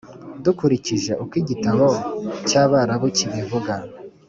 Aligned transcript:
dukurikije 0.43 1.11
uko 1.23 1.33
igitabo 1.41 1.85
cy’abarabu 2.47 3.07
kibivuga, 3.17 3.73